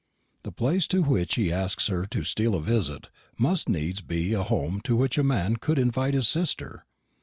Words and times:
The 0.41 0.51
place 0.51 0.87
to 0.87 1.03
which 1.03 1.35
he 1.35 1.53
asks 1.53 1.85
her 1.85 2.07
to 2.07 2.23
"steal 2.23 2.55
a 2.55 2.59
visit" 2.59 3.09
must 3.37 3.69
needs 3.69 4.01
be 4.01 4.33
a 4.33 4.41
home 4.41 4.81
to 4.85 4.95
which 4.95 5.19
a 5.19 5.23
man 5.23 5.57
could 5.57 5.77
invite 5.77 6.15
his 6.15 6.27
sister. 6.27 6.87